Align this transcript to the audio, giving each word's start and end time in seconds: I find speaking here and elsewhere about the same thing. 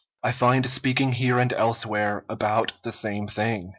I 0.23 0.31
find 0.31 0.65
speaking 0.67 1.11
here 1.11 1.37
and 1.37 1.53
elsewhere 1.53 2.25
about 2.27 2.73
the 2.81 2.91
same 2.91 3.27
thing. 3.27 3.69